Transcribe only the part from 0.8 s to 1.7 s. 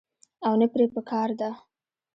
پکار ده-